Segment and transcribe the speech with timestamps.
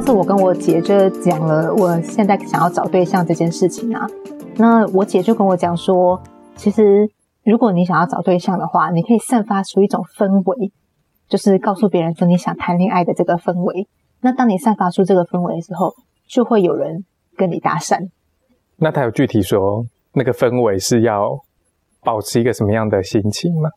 [0.00, 4.08] 上次我跟我姐就讲了我现在想要找对象这件事情啊，
[4.56, 6.18] 那我姐就跟我讲说，
[6.56, 7.06] 其实
[7.44, 10.72] 如果你想要找对象的话，你可以散发出一种氛围，
[11.28, 13.86] 就是告诉别人说你想谈恋爱的这个氛围。
[14.22, 15.92] 那当你散发出这个氛围的时候，
[16.26, 17.04] 就会有人
[17.36, 18.08] 跟你搭讪。
[18.78, 21.38] 那他有具体说那个氛围是要
[22.02, 23.68] 保持一个什么样的心情吗？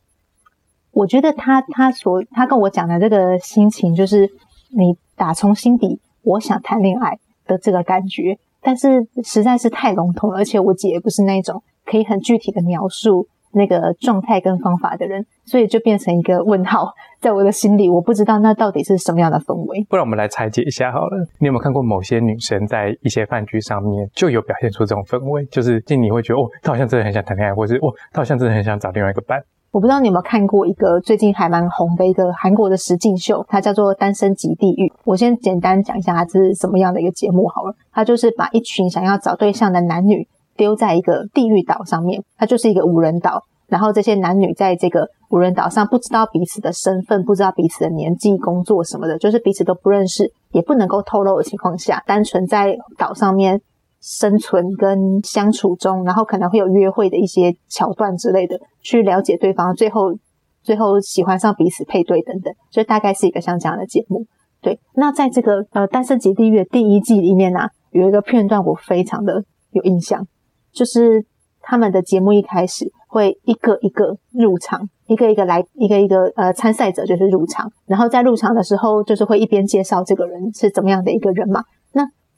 [0.92, 4.22] 我觉得他他所他跟我讲的这个心情，就是
[4.70, 16.92] 你打从心底我想谈恋爱的这个感觉，但是实在是太笼统了，而且我姐也不是那种可以很具体的描述那个状态跟方法的人，所以就变成一个问号，
[17.22, 19.86] 在我的心里，我不知道那到底是什么样的氛围。
[19.90, 21.28] 不然我们来拆解一下好了。
[21.40, 29.40] 你有没有看过某些女生在一些饭局上面就有表现出这种氛围，就是进你会觉得哦，她好像真的很想谈恋爱，或是哦，她好像真的很想找另外一个伴。
[29.74, 34.88] 我不知道你有没有看过一个最近还蛮红的一个韩国的实境秀，它叫做《单身即地狱》。
[35.04, 37.74] 我先简单讲一下它是什么样的一个节目好了。
[37.92, 43.42] 它就是把一群想要找对象的男女丢在一个地狱岛上面，它就是一个无人岛。
[43.66, 53.60] 然后这些男女在这个无人岛上不知道彼此的身份，不知道彼此的年纪、工作什么的，就是彼此都不认识，也不能够透露的情况下，单纯在岛上面。
[54.06, 60.14] 生存跟相处中，然后可能会有约会的一些桥段之类的，去了解对方，最后
[60.62, 64.26] 最后喜欢上彼此配对等等，所以大概是一个像这样的节目。
[64.62, 70.28] 对，那在这个呃《单身即地狱》第一季里面呢，有一个片段我非常的有印象，
[70.74, 71.26] 就是
[71.62, 81.64] 他们的节目一开始会一个一个入场，一个一个来，一个一个呃参赛者就是入场，然后在入场的时候就是会一边介绍这个人是怎么样的一个人嘛。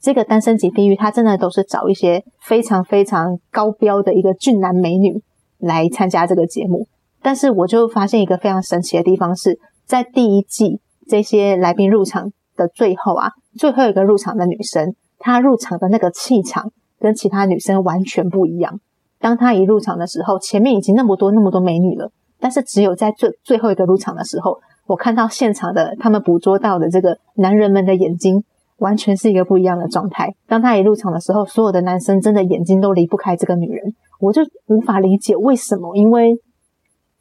[0.05, 5.23] 这个单身级地狱，他真的都是找一些非常非常高标的一个俊男美女
[5.57, 6.87] 来参加这个节目。
[7.23, 18.79] 但是我就发现一个非常神奇的地方是，在第一季这些来宾入场的最后啊，最后一个入场的女生，她入场的那个气场跟其他女生完全不一样。
[19.19, 28.43] 当她一入场的时候，前面已经那么多那么多美女了，但是只有在最最后一个入场的时候，我看到现场的他们捕捉到的这个男人们的眼睛。
[28.77, 30.33] 完全是一个不一样的状态。
[30.47, 35.95] 当他一入场的时候，所有的男生真的眼睛都离不开这个女人，我就无法理解为什么。
[35.95, 36.33] 因为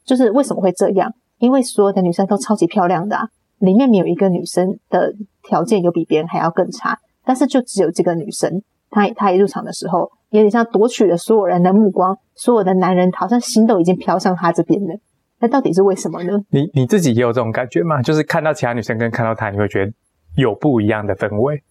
[0.03, 1.11] 就是为什么会这样？
[1.39, 3.17] 因为所有的女生都超级漂亮的，
[3.59, 5.13] 里面没有一个女生的
[5.43, 6.97] 条件有比别人还要更差。
[7.23, 14.99] 但是就只有这个女生，她她一入场的时候，有点像夺取了所有人的目光，所有的男人好像心都已经飘向她这边了。
[15.39, 16.31] 那到底是为什么呢？
[16.51, 18.01] 你你自己也有这种感觉吗？
[18.01, 19.91] 就是看到其他女生跟看到她，你会觉得？
[20.35, 21.61] 有不一样的氛围，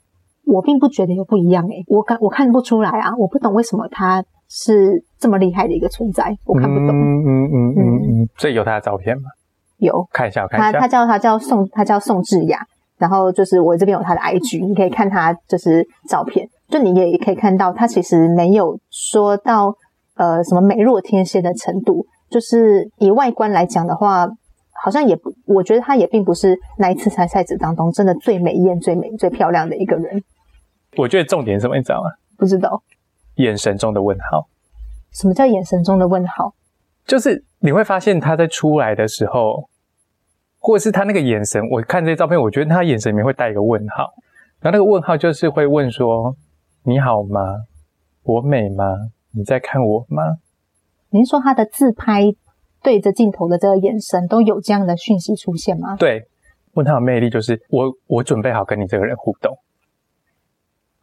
[0.47, 6.89] 我并不觉得有不一样诶，我看我看不出来啊，我不懂为什么他是这么厉害的一个存在，我看不懂。
[6.89, 9.25] 嗯嗯嗯嗯嗯，所以有他的照片吗？
[9.79, 10.73] 有，看一下，我看一下。
[10.73, 12.59] 他他叫他叫宋，他叫宋智雅，
[12.99, 19.75] 然后就是我这边有他的 IG，你可以看他就是照片，就你也可以看到他其实没有说到
[20.17, 24.29] 呃什么美若天仙的程度，就是以外观来讲的话。
[24.85, 30.23] 好像也不，我觉得她也并不是那一次参赛者当中真的最美艳、最美、最漂亮的一个人。
[30.99, 32.11] 我觉得重点是什么，你知道吗？
[32.37, 32.83] 不知道。
[33.37, 34.47] 眼神中的问号。
[35.11, 36.53] 什么叫眼神中的问号？
[37.07, 39.71] 就是你会发现他在出来的时候，
[40.59, 44.13] 或者是他那个眼神，我看这些照片，我觉得他眼神里面会带一个问号。
[44.61, 46.37] 然后那个问号就是会问说
[46.85, 47.41] ：“你好吗？
[48.23, 48.85] 我美吗？
[49.33, 50.23] 你在看我吗？”
[51.09, 52.35] 您说他的自拍？
[52.85, 55.97] 对着镜头的这个眼神，都有这样的讯息出现吗？
[55.97, 56.23] 对，
[56.75, 59.57] 问他的魅力就是我，我准备好跟你这个人互动。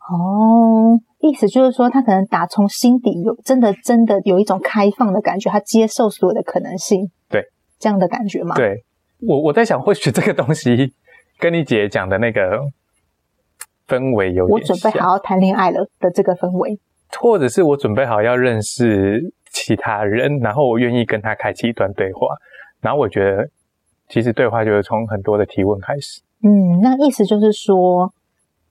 [0.07, 7.09] 哦，意思就是说，他可能打从心底有真的真的有一种开放的感觉，他接受所有的可能性。
[7.27, 7.43] 对，
[7.79, 8.55] 这样的感觉吗？
[8.55, 8.83] 对，
[9.27, 10.93] 我我在想，或许这个东西
[11.39, 12.59] 跟你姐讲的那个
[13.87, 16.79] 氛围有点，我准备好要谈恋爱了的这个氛围，
[17.19, 19.33] 或者是我准备好要认识。
[19.51, 22.27] 其他人，然后我愿意跟他开启一段对话，
[22.81, 23.47] 然后我觉得
[24.09, 26.21] 其实对话就是从很多的提问开始。
[26.43, 28.11] 嗯，那意思就是说，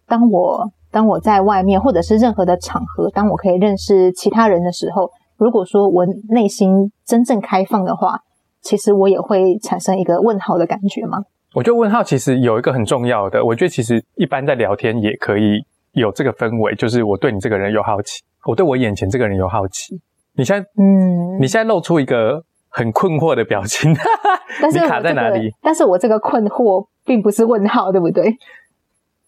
[0.09, 8.21] 当我当我在外面或者是任何的场合，当我可以认识其他人的时候，如果说我内心真正开放的话，
[8.61, 11.19] 其实我也会产生一个问号的感觉吗？
[11.55, 20.01] 我觉得问号其实有一个很重要的，我觉得其实一般在聊天也可以有这个氛围，就是我对你这个人有好奇，我对我眼前这个人有好奇。
[20.35, 23.95] 你现在，嗯，你现在露出一个很困惑的表情，
[24.63, 25.51] 但是卡在哪里？
[25.61, 28.25] 但是我这个困惑并不是问号，对不对？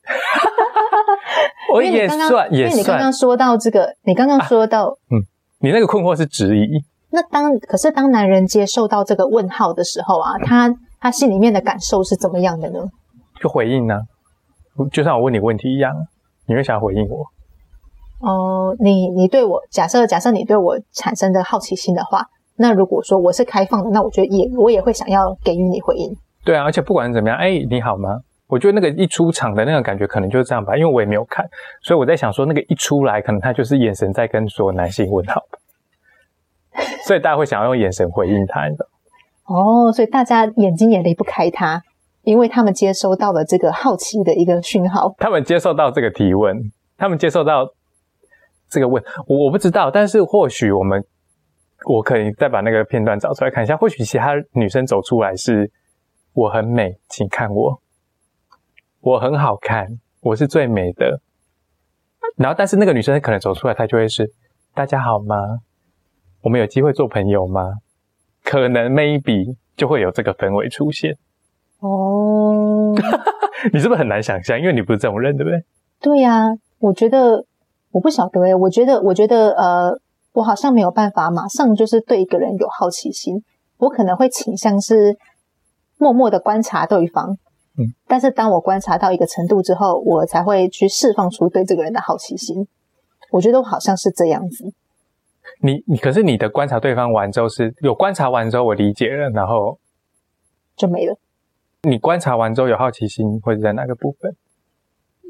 [1.75, 2.53] 我也算，也算。
[2.53, 5.23] 因为你刚刚说到这个，你刚刚说到，嗯，
[5.61, 6.67] 你那个困惑是质疑。
[7.11, 12.81] 那当可是当男人接受到这个问号的时候啊，他他心里面的感受是怎么样的呢？
[13.41, 13.95] 就回应呢？
[14.91, 15.93] 就像我问你问题一样，
[16.47, 17.27] 你会想回应我。
[18.23, 22.25] 哦，你你对我假设假设你对我产生的好奇心的话，
[22.57, 26.17] 那如果说我是开放的，那我觉得也我也会想要给予你回应。
[26.45, 28.09] 对啊，而且不管怎么样，哎，你好吗？
[28.47, 31.45] 我觉得那个一出场的那个感觉可能就是这样吧，因为我也没有看，
[31.83, 35.41] 所以我在想说，那个一出来，可能他就是眼神在跟所有男性问好，
[37.07, 38.87] 所以大家会想要用眼神回应他，你知道？
[39.47, 41.83] 哦，所以大家眼睛也离不开他，
[42.23, 46.57] 因为他们接收到了这个好奇的一个讯号，他们接受到这个提问，
[46.99, 47.67] 他们接受到
[48.73, 51.05] 这个问，我我不知道，但是或许我们，
[51.87, 55.71] 我可以再把那个片段找出来看一下，或许其他女生走出来是，
[56.33, 57.83] 我很美，请看我。
[59.01, 59.87] 我很好看，
[60.23, 61.21] 我是最美的。
[62.37, 64.33] 然后，但是那个女生可能走出来，她就会是：
[64.75, 65.37] 大家好吗？
[66.41, 67.61] 我们有机会做朋友吗？
[68.43, 71.17] 可能 maybe 就会有这个氛围出现。
[71.81, 72.95] 哦，
[73.73, 74.59] 你是不是很难想象？
[74.59, 75.63] 因为你不是这种人，对不对？
[76.01, 76.47] 对呀，
[76.79, 77.45] 我觉得
[77.93, 79.99] 我不晓得诶，我觉得，我觉得，呃，
[80.33, 83.45] 我好像没有办法马上就是对一个人有好奇心。
[83.79, 85.17] 我可能会倾向是
[85.99, 87.37] 默默的观察对方。
[87.79, 92.67] 嗯，但是当我观察到一个程度之后，我才会去释放出对这个人的好奇心。
[93.31, 94.73] 我觉得我好像是这样子。
[95.61, 99.79] 你你可是你的观察对方完之后是有观察完之后我理解了，然后
[100.77, 101.17] 就没了。
[101.83, 104.35] 你观察完之后有好奇心会在哪个部分？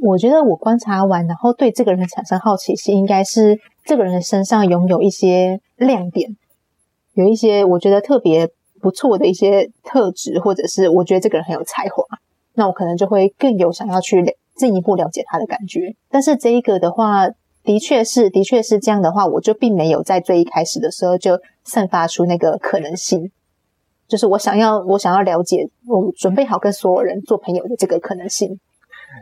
[0.05, 6.37] 我觉得我观察完，然后对这个人产生好奇心，应该是这个人身上拥有一些亮点，
[7.15, 8.51] 有一些我觉得特别
[8.81, 12.05] 不错的一些特质，或者是我觉得这个人很有才华。
[12.55, 17.29] 那我可能就会更有想要去进一步了解他的感觉，但是这一个的话，
[17.63, 23.31] 的确是，的确是这样的话，我就并没有在最一开始的时候就散发出那个可能性，
[24.09, 28.59] 就是我想要，我想要了解，我准备好跟所有人做朋友的这个可能性。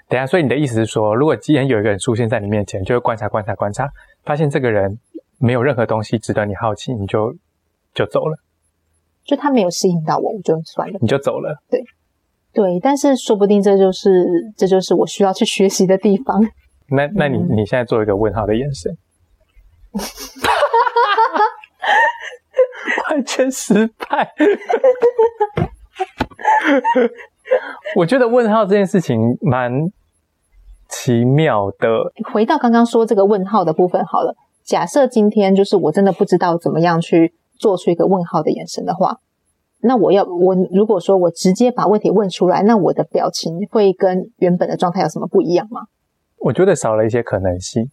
[0.09, 3.89] 等下，所以你的意思是说，如果既然有一个人出现在你面前，就会观察、观察、观察，
[4.25, 4.99] 发现这个人
[5.39, 7.35] 没有任何东西值得你好奇，你就
[7.95, 8.39] 就走了，
[9.25, 11.83] 就他没有吸引到我，我就算了，你就走了，对。
[12.53, 14.27] 对，但是说不定这就是
[14.57, 16.43] 这就是我需要去学习的地方。
[16.91, 18.93] 那那你你现在做一个问号的眼神，
[23.09, 24.35] 完全失败。
[27.97, 29.71] 我觉得问号这件事情蛮
[30.89, 32.13] 奇妙的。
[32.33, 39.19] 回到刚刚说这个问号的部分好了，假设今天就是我真的不知道怎么样去做出一个问号的眼神的话。
[39.83, 45.83] 那我要我如果说我直接把问题问出来，那我的表情会跟原本的状态有什么不一样吗？
[46.39, 47.91] 我觉得少了一些可能性。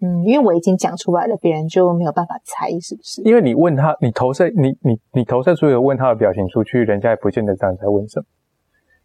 [0.00, 3.22] 嗯，因为我已经讲出来了，别人就没有办法猜是不是？
[3.22, 8.24] 因为你问他，你投射你你你投射出一个问号的表情出去，人家也不见得知道你在问什么。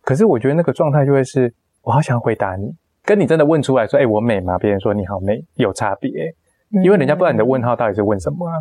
[0.06, 2.72] 可是我觉得那个状态就会是，我好想回答你，
[3.04, 4.57] 跟你真的问出来说，哎，我美吗？
[4.60, 6.12] 别人说你好美，有差别，
[6.84, 8.54] 因为人家不知道你的问号到底是问什么啊。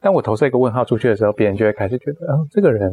[0.00, 2.90] 当我投射一个问号出去的时候，别人就会开始觉得，嗯，这个人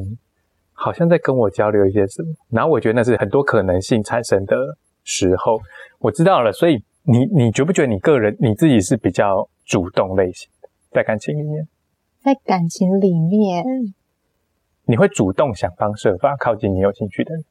[0.73, 2.29] 好像在跟我交流一些什么。
[2.51, 4.55] 然后我觉得那是很多可能性产生的
[5.03, 5.59] 时候，
[5.99, 6.51] 我知道了。
[6.51, 11.67] 所以你你觉不觉得你个人你自己是比较主动类型的，在感情里面？
[12.23, 13.63] 在感情里面，
[14.87, 17.43] 你会主动想方设法靠近你有兴趣的人。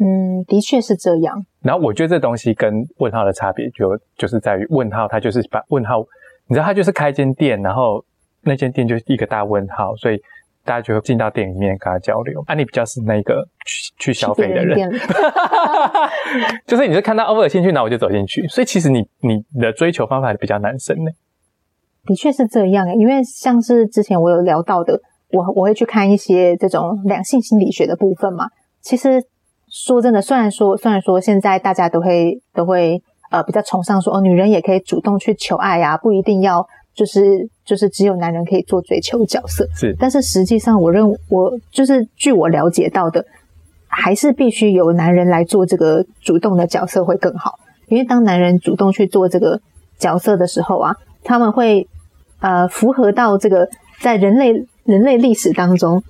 [0.00, 1.46] 嗯，的确是这样。
[1.62, 6.00] 然后我觉得这东西跟问号的差别就就是在于问号，它就是把问号，
[6.48, 8.04] 你知道，它就是开间店，然后。
[8.42, 10.16] 那间店就是一个大问号，所以
[10.64, 12.42] 大家就会进到店里面跟他交流。
[12.46, 14.78] 啊，你比较是那个去去消费的人，
[16.66, 18.48] 就是你是看到哦，我有兴趣，那我就走进去。
[18.48, 21.10] 所以其实你你的追求方法比较男生呢。
[22.06, 24.98] 的确是这样诶，因为像是之前我有聊到的，
[25.32, 28.46] 我我会去看一些这种两性心理学的部分嘛。
[28.80, 29.22] 其实
[29.70, 33.00] 说真的，虽然说虽然说现在大家都会都会
[33.30, 36.66] 呃比较崇尚说哦，女人也可以主动去求爱呀，不一定要。
[36.92, 39.96] 就是就是只有男人可以做追求角色，是。
[39.98, 43.24] 但是实际上，我认我就是据我了解到的，
[43.86, 47.54] 还是必须由男人来做这个主动的角色会更好。
[47.86, 49.60] 因为当男人主动去做这个
[49.98, 51.86] 角色的时候啊，他们会
[52.40, 53.68] 呃符合到这个
[54.00, 54.52] 在人类
[54.84, 56.02] 人类历史当中。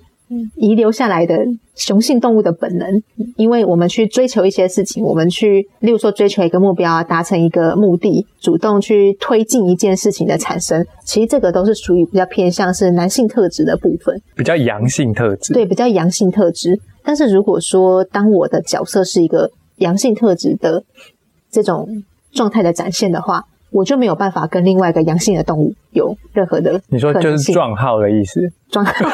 [0.55, 1.37] 遗留下来的
[1.75, 2.87] 雄性动物的本能，
[3.35, 15.53] 因为我们去追求一些事情，我们去，例如说追求一个目标啊，达成一个目的，主动去推进一件事情的产生，其实这个都是属于比较偏向是男性特质的部分，比较阳性特质。
[15.53, 16.79] 对，比较阳性特质。
[17.03, 20.83] 但是如果说当我的角色是一个阳性特质的
[21.49, 21.87] 这种
[22.31, 26.79] 状态的展现的话，我就没有办法跟另外一个阳性的动物有任何的。
[26.89, 28.41] 你说就是撞号的意思？
[28.69, 28.85] 撞。
[28.85, 29.11] 撞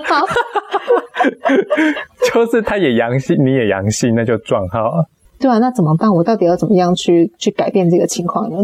[0.00, 0.24] 号，
[2.32, 5.04] 就是他也阳性，你也阳性，那就撞号。
[5.38, 6.10] 对啊，那怎么办？
[6.10, 8.56] 我到底要怎么样去去改变这个情况呢？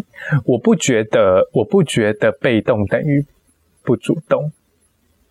[0.47, 3.25] 我不觉得，我不觉得被动等于
[3.85, 4.51] 不主动。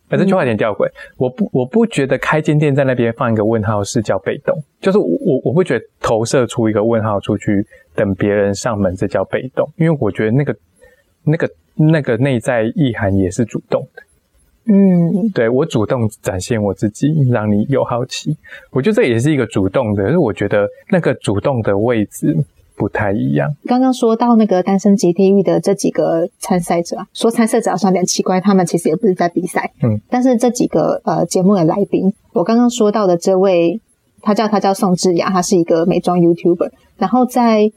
[0.09, 0.87] 哎，这句话有点吊诡。
[1.17, 7.65] 我不，我不觉得开间店在那边放一个问号是叫被动，就是我我我不觉得投射出一个问号出去
[7.95, 9.67] 等别人上门，这叫被动。
[9.77, 10.55] 因为我觉得那个
[11.23, 14.03] 那个那个内在意涵也是主动的。
[14.71, 18.37] 嗯，对我主动展现我自己，让你有好奇，
[18.71, 20.03] 我觉得这也是一个主动的。
[20.03, 22.37] 可是我觉得那个主动的位置
[22.77, 23.49] 不太一样。
[23.65, 29.71] 刚刚说到那个单身级地狱的这几个参赛者，说参赛者好像有点奇怪，他们其实也不是在比赛。
[29.81, 33.81] 嗯，但是这几个呃节目的来宾，我刚刚说到的这位，
[34.21, 36.69] 他叫他叫宋智雅，他是一个美妆 YouTuber。
[36.97, 37.71] 然后在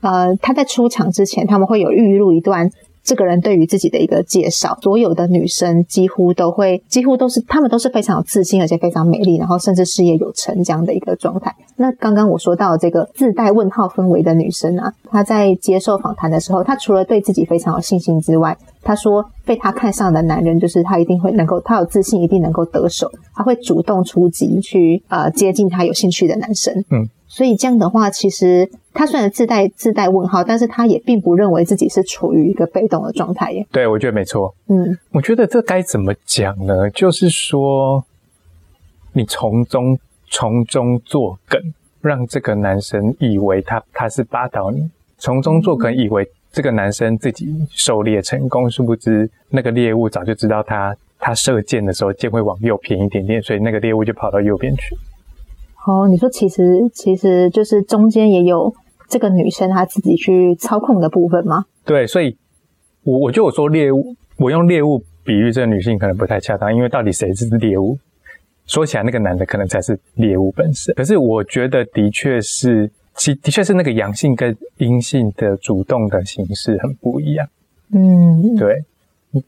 [0.00, 2.70] 呃他在出场之前，他们会有预录一段。
[3.08, 11.50] 这个人对于自己的一个介绍，所有的女生几乎都会，几乎都是，她们都是非常有自信，而且非常美丽，然后甚至事业有成这样的一个状态。
[11.76, 26.74] 那刚刚我说到这个自带问号氛围的女生啊，她在接受访谈的时候，她除了对自己非常有信心之外，她说被她看上的男人，就是她一定会能够，她有自信，一定能够得手，她会主动出击去呃接近她有兴趣的男生。
[26.90, 27.08] 嗯。
[27.28, 33.66] 所以这样的话，其实他虽然自带自带问号，但是他也并不认为自己是处于一个被动的状态耶。
[33.70, 34.54] 对，我觉得没错。
[34.68, 36.88] 嗯，我觉得这该怎么讲呢？
[36.90, 38.02] 就是说，
[39.12, 39.98] 你从中
[40.30, 41.60] 从中作梗，
[42.00, 54.96] 让这个男生以为他他是霸道你，从中作梗，以为这个男生自己狩猎成功，殊不知那个猎物早就知道他他射箭的时候箭会往右偏一点点，所以那个猎物就跑到右边去。
[55.88, 58.74] 哦，你说其实其实就是中间也有
[59.08, 61.64] 这个女生她自己去操控的部分吗？
[61.86, 62.36] 对，所以
[63.04, 67.96] 我我就我说猎物，我用猎物比喻这个女性可能不太恰当，因为到底谁是猎物？
[68.66, 70.94] 说起来，那个男的可能才是猎物本身。
[70.94, 77.48] 可是我觉得的确是，其的确是那个阳性跟阴性的主动的形式很不一样。
[77.94, 78.84] 嗯，对。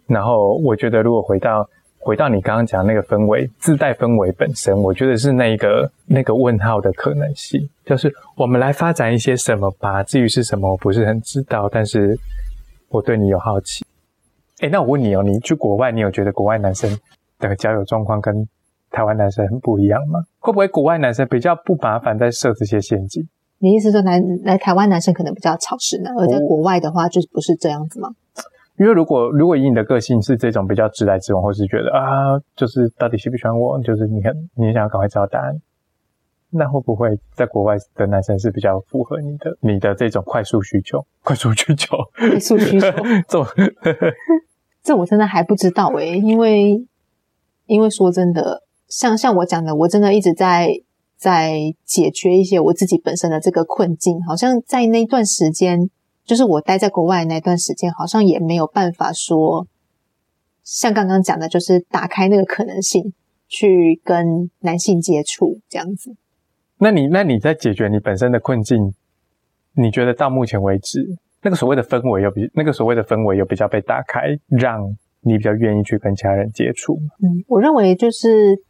[0.06, 1.68] 然后我觉得如果回到。
[2.00, 10.02] 回到你刚刚讲那个氛围，自带氛围本身，我觉得是那一个那个问号的可能性，就是我们来发展一些什么吧。
[10.02, 12.18] 至于是什么，我不是很知道，但是
[12.88, 13.84] 我对你有好奇。
[14.60, 16.98] 哎，那我问你哦，你去国外，你有觉得国外男生
[17.38, 18.48] 的交友状况跟
[18.90, 20.20] 台湾男生很不一样吗？
[20.38, 23.22] 会不会国外男生比较不麻烦在设这些陷阱？
[23.58, 28.08] 你意思说，来来台湾男生可能比较草食呢，而在国外的话，就不是这样子吗？
[28.80, 35.60] 因为如果如果以你的个性是这种比较直来直往，或是觉得啊，就是到底喜不喜欢我，就是你很你想要赶快知道答案，
[36.48, 41.04] 那会不会在国外的男生是比较符合你的你的这种 快速需求？
[41.22, 42.88] 快速需求，快速需求，
[43.28, 43.46] 这
[44.82, 46.82] 这我真的还不知道诶，因为
[47.66, 50.70] 因为说真的，像像我讲的，我真的一直在
[51.18, 51.52] 在
[51.84, 55.90] 解决一些我自己本身的这个困境，好像在那段时间。
[56.30, 59.66] 就是我待在国外那段时间，好像也没有办法说，
[60.62, 63.12] 像刚刚讲的，就是打开那个可能性
[63.48, 66.14] 去跟男性接触这样子。
[66.78, 68.94] 那你那你在解决你本身的困境，
[69.74, 71.04] 你觉得到目前为止，
[71.42, 74.80] 那个所谓的氛围有比那个所谓的氛围有比较被打开，让
[75.22, 78.62] 你比较愿意去跟其他人接触嗯，我认为就是。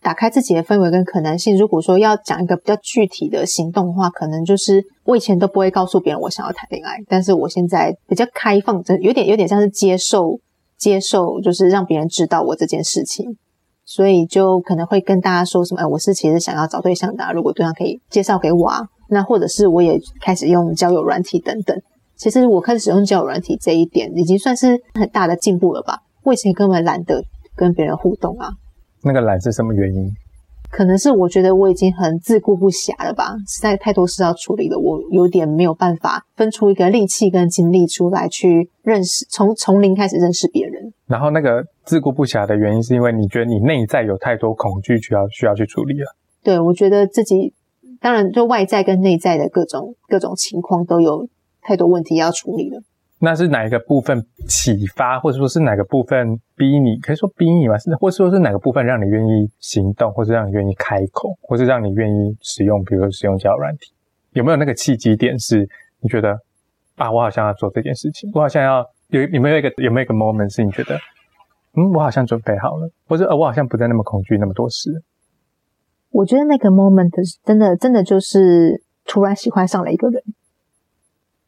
[0.00, 1.56] 打开自己的氛围跟可能性。
[1.56, 10.38] 如果说要讲一个比较具体的行动的话，可能就是我以前都不会告诉别人我想要谈恋爱，但是我现在比较开放，有点有点像是接受
[10.76, 13.36] 接受，就是让别人知道我这件事情，
[13.84, 21.76] 所以就可能会跟大家说什么，哎，我是其实想要找对象的，如果对象可以介绍给我啊，那或者是我也开始用交友软体等等。
[22.16, 25.98] 其实我开始使用交友软体这一点，已经算是很大的进步了吧？
[26.24, 27.22] 我以前根本懒得
[27.56, 28.50] 跟别人互动啊。
[29.08, 30.12] 那个懒是什么原因？
[30.70, 40.92] 可能是我觉得我已经很自顾不暇了吧，实在太多事要处理了，我有点没有办法分出一个力气跟精力出来去认识，从从零开始认识别人。
[41.06, 46.14] 然后那个自顾不暇的原因，是因为你觉得你内在有太多恐惧需要需要去处理了。
[46.42, 47.54] 对，我觉得自己
[47.98, 51.26] 当然就外在跟内在的各种各种情况都有
[51.62, 52.82] 太多问题要处理了。
[53.20, 56.98] 那是哪一个部分启发，或者说是哪个部分逼你？
[56.98, 57.76] 可以说逼你吗？
[57.76, 63.92] 是，或者说是哪个部分让你愿意行动，或者让你愿意开口，或是让你愿意使用，比如说使用交友软体？
[64.34, 65.68] 有没有那个契机点是
[66.00, 66.38] 你觉得
[66.94, 70.94] 啊，我好像要做这件事情，我好像要有有没有一个有没有一个 moment 是你觉得
[71.74, 75.02] 嗯，我好像准备好了，或者呃，我好像不再那么恐惧那么多事？
[76.10, 77.10] 我觉得那个 moment
[77.44, 80.22] 真的，真的就是突然喜欢上了一个人，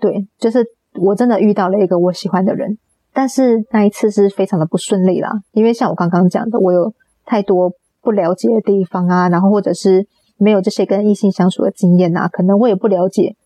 [0.00, 0.66] 对，就是。
[0.94, 2.78] 我真的遇到了一个我喜欢的人，
[3.12, 5.30] 但是那一次是非常的不顺利啦。
[5.52, 6.92] 因为像我刚刚讲的，我有
[7.24, 10.06] 太多不了解的地方啊，然后或者是
[10.36, 13.36] 没有这些跟异性相处的经验啊，可能我也不了解，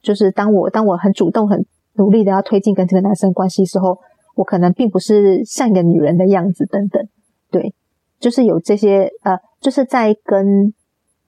[0.00, 3.98] 就是当我当我很主动、很努力的要推进跟这个男生关系时候，
[4.36, 7.04] 我可能并不是像一个女人的样子等等。
[7.50, 7.74] 对，
[8.20, 10.72] 就是有这些呃，就是在跟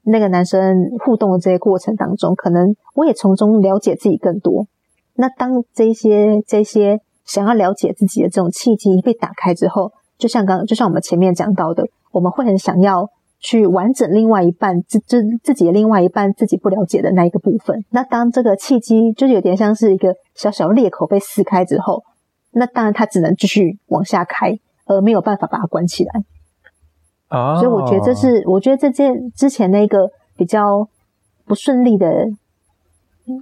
[0.05, 4.67] 那个男生互动的这些过程当中，可能我也从中了解自己更多。
[5.15, 13.09] 那当这些这些想要了解自己的这种契机被打开之后，就像刚就像我们前面讲到的，我们会很想要
[13.41, 17.85] 去完整另外一半自自自己的另外一半自己不了解的那一个部分。
[17.91, 22.03] 那当这个契机就是有点像是一个小小裂口被撕开之后，
[22.53, 26.23] 那当然它只能继续往下开，而没有办法把它关起来。
[27.31, 30.89] 哦，所以我觉得这是我觉得这件之前那个比较
[31.45, 32.27] 不顺利的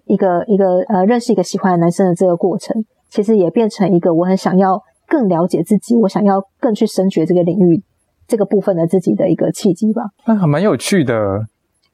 [0.06, 7.82] 一个一个呃认识一个喜欢的男生的这个过程，其实也变成一个我很想要更了解自己，我想要更去深掘这个领域
[8.26, 10.02] 这个部分的自己的一个契机吧。
[10.26, 11.14] 那还蛮有趣的。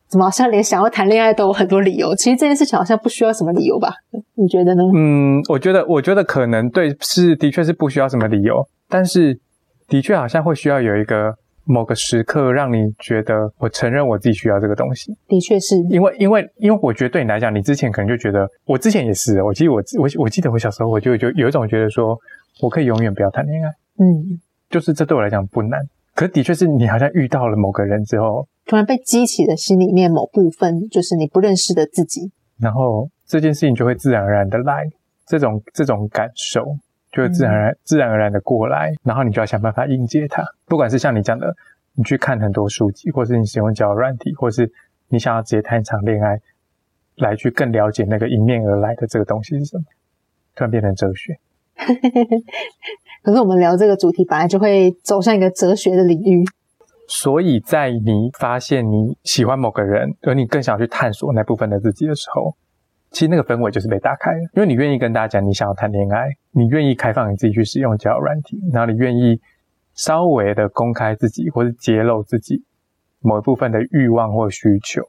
[0.08, 2.14] 怎么好像连想要谈恋爱都有很多理由？
[2.14, 3.92] 其实这件事情好像不需要什么理由吧？
[4.36, 4.82] 你觉得呢？
[4.94, 9.40] 嗯，我觉得我觉得可能对是的确是不需要什么理由，但是
[9.88, 11.34] 的确好像会需要有一个
[11.66, 15.12] 某个时刻让你觉得我承认我自己需要这个东西。
[15.28, 22.18] 的确是，因为因为因为我觉得对你来讲，你之前可能就觉得，我之前也是，我记得我我我记得我小时候我就就有一种觉得说，
[22.62, 23.68] 我可以永远不要谈恋爱，
[23.98, 25.80] 嗯，就是这对我来讲不难。
[26.14, 32.30] 可的确是你好像遇到了某个人之后，突然被激起了心里面某部分，就是你不认识的自己。
[32.58, 34.88] 然后这件事情就会自然而然的来，
[35.26, 36.64] 这种这种感受
[37.16, 40.44] 就会自然而然、自然而然的过来，然后你就要想办法应接它。
[40.66, 41.56] 不管是像你讲的，
[41.94, 44.70] 你去看很多书籍，或是你使用交友软体，或是
[45.08, 46.38] 你想要直接谈一场恋爱，
[47.16, 49.84] 来去更了解那个迎面而来的这个东西是什么，
[50.54, 51.38] 突然变成哲学。
[53.24, 56.44] 可是我们聊这个主题，本来就会走向一个哲学的领域。
[57.08, 62.54] 所以在你发现你喜欢某个人，而你更想去探索那部分的自己的时候，
[63.16, 69.40] 其实那个氛围就是被打开了，因为你愿意跟大家讲你想要谈恋爱，你愿意开放你自己去使用交友软体，然后你愿意
[69.94, 72.62] 稍微的公开自己或是揭露自己
[73.20, 75.00] 某一部分的欲望或需求。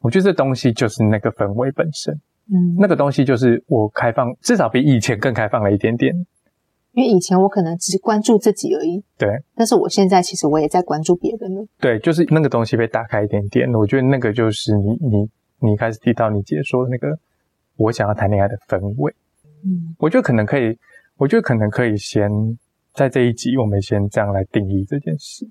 [0.00, 2.12] 我觉得这东西就是那个氛围本身，
[2.50, 6.12] 嗯，那个东西就是我开放，至少比以前更开放了一点点。
[6.94, 11.64] 因为以前我可能只关注自己而已，对，但是我现在其实我也在关注别人了。
[11.78, 17.16] 对，就是那个东西被打开一点点，我觉得那个就是你你你开始提到你姐说的那个
[17.76, 19.14] 我想要谈恋爱的氛围。
[19.64, 20.78] 嗯，我觉得可能可以，
[21.16, 22.30] 我觉得可能可以先
[22.92, 25.48] 在这一集我们先这样来定义这件事。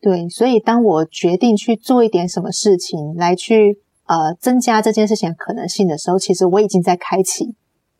[0.00, 7.54] 对，所以当我决定去做一点什么事情来去呃增加这件事情的可能性的时候，其实我已经在开启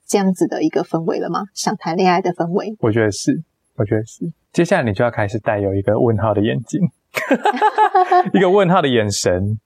[0.07, 1.45] 这样子的一个氛围了吗？
[1.55, 2.75] 想谈恋爱的氛围。
[2.81, 3.43] 我觉得是，
[3.77, 4.33] 我觉得是。
[4.53, 6.81] 接下来你就要开始带有一个问号的眼睛，
[8.35, 9.59] 一个问号的眼神。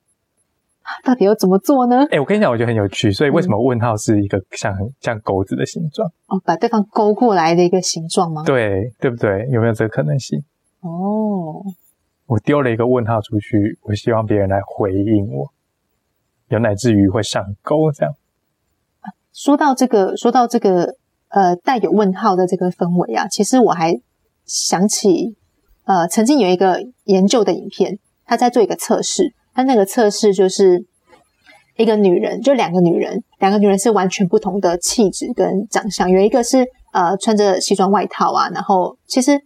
[1.04, 2.06] 到底要怎么做呢？
[2.10, 3.10] 哎，我跟你讲，我觉得很有趣。
[3.12, 6.08] 所以为什么问号是一个像很像钩子的形状？
[6.26, 8.42] 哦，把对方勾过来的一个形状吗？
[8.44, 9.48] 对，对不对？
[9.50, 10.42] 有没有这个可能性？
[10.80, 11.62] 哦，
[12.26, 15.50] 我丢了一个问号出去，我希望别人来回应我，
[16.48, 18.14] 有乃至于会上钩这样。
[19.32, 20.96] 说到这个，说到这个，
[21.28, 24.00] 呃，带有问号的这个氛围啊，其实我还
[24.44, 25.36] 想起，
[25.84, 30.84] 呃，曾经有一个研究的影片，他在做一个测试，他那个测试就是
[31.78, 39.40] 一个女人，就两个女人，两个女人是完全不同的气质跟长相，有一个是呃穿着西装外套啊，然后其实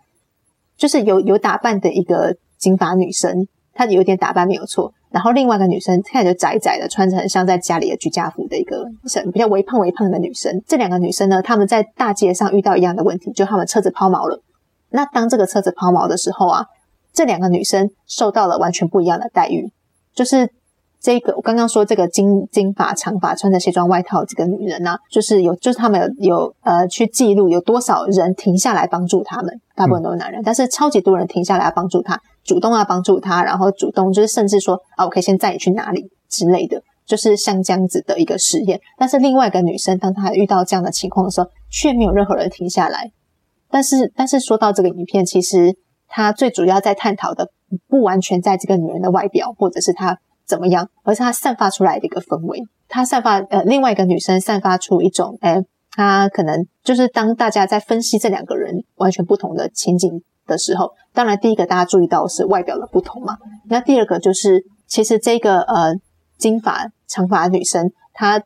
[0.77, 4.93] 就是有有打扮的一个金发女生，她有点打扮没有错。
[5.11, 8.85] 然后另外一个女生看着窄窄的，穿着很像在家里的居家服的一个
[9.33, 10.61] 比较微胖微胖的女生。
[10.67, 14.43] 这两个女生呢，她们在大街上遇到一样的问题，就她们车子抛锚了。
[14.91, 16.65] 那当这个车子抛锚的时候啊，
[17.13, 19.73] 这两个女生受到了完全不一样的待遇。
[20.15, 20.49] 就是
[21.01, 32.21] 这个我刚刚说这个金金发长发穿着西装外套这个女人呢、就是有就是他们有有呃去记录有多少人停下来帮助他们，大部分都是男人，但是超级多人停下来帮助她。
[32.43, 38.81] 主动要帮助他，然后主动就是甚至说啊，我可以先载你去哪里之类的，就是像这样子的一个实验。
[38.97, 43.11] 但是另外一个女生，当她遇到这样的情况的时候，却没有任何人停下来。
[43.71, 45.77] 但是，但是说到这个影片，其实
[46.09, 47.51] 它最主要在探讨的
[47.89, 52.63] 不完全在这个女人的外表，或者是她怎么样，而是她散发出来的一个氛围。
[52.89, 60.23] 她散发呃，另外一个女生散发出一种，哎，她可能就是当大家在分析这两个人完全不同的情景。
[60.47, 63.37] 的时候，当然第一个大家注意到是外表的不同嘛。
[63.69, 65.95] 那第二个就是，其实这个呃
[66.39, 68.43] 金发长发女生，她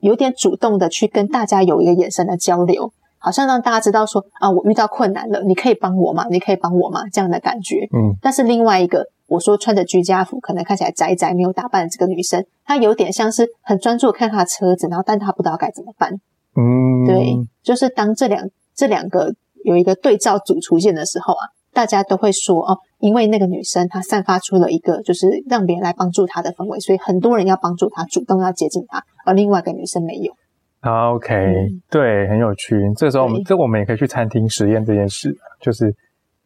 [0.00, 2.92] 有点主动的去跟大家有一个眼神的交流。
[3.18, 6.24] 好像让大家知道说啊，我遇到困难了，你可以帮我吗？
[6.30, 7.02] 你可以帮我吗？
[7.12, 7.86] 这样的感觉。
[7.92, 16.12] 嗯，但是另外一个，我说穿着居家服，可能看起来宅宅没有打扮的这个女生，她有点像是很专注地看她的车子，然后但她不知道该怎么办。
[16.56, 19.32] 嗯，对，就是当这两这两个
[19.64, 30.32] 有一个对照组出现的时候啊，大家都会说哦，因为那个女生她散发出了一个就是让别人来帮助她的氛围，所以很多人要帮助她，主动要接近她，而另外一个女生没有。
[30.80, 32.76] 好 OK，、嗯对，很有趣。
[32.96, 35.94] 这时候我们这我们也可以去餐厅实验这件事，就是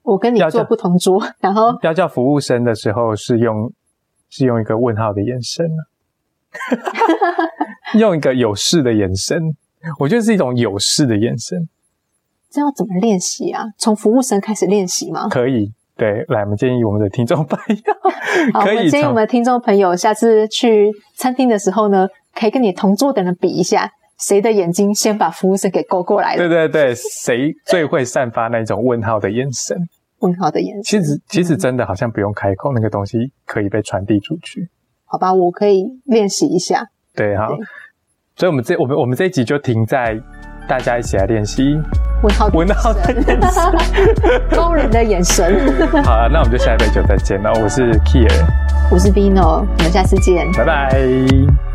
[0.02, 3.72] 我跟你坐不同桌， 然后要叫服务生的时候是用
[4.30, 5.80] 是用一个问号的眼神啊
[7.98, 9.38] 用一个有事的眼神，
[9.98, 11.68] 我觉得是一种有事的眼神，
[12.50, 13.64] 这要怎么练习啊？
[13.76, 15.28] 从服务生开始练习吗？
[15.28, 15.72] 可以。
[15.94, 17.92] 对，来，我们建议我们的听众朋友
[18.54, 23.88] 好，可以我们建议我们的听众朋友下次去餐厅的时候呢，可以跟你同桌的人比一下，
[24.26, 26.68] 谁的眼睛先把服务生给勾过来对了。
[26.68, 29.76] 对对，谁最会散发那种问号的眼神？
[30.20, 34.68] 问号的眼神，其实其实真的好像不用开口，那个东西可以被传递出去。
[35.04, 36.86] 好吧，我可以练习一下。
[37.14, 37.48] 对，好，
[38.36, 40.16] 所以我们这我们我们这一集就停在
[40.68, 41.76] 大家一起来练习
[42.22, 44.56] 问号的问号的眼神。
[44.56, 45.76] 勾人的眼神。
[46.04, 47.50] 好了，那我们就下一杯酒再见了。
[47.60, 48.46] 我是 Kier，
[48.90, 50.50] 我是 Vino，我们下次见。
[50.52, 51.71] 拜拜。